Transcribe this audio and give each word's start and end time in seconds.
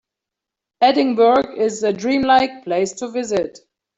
Edinburgh 0.81 1.57
is 1.57 1.83
a 1.83 1.93
dream-like 1.93 2.63
place 2.63 2.93
to 2.93 3.09
visit. 3.09 3.59